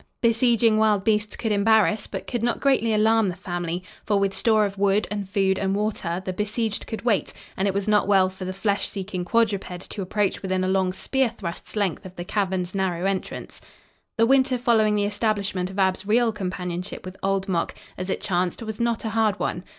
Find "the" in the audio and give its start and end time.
3.29-3.35, 6.25-6.33, 8.43-8.51, 12.15-12.25, 14.17-14.25, 14.95-15.05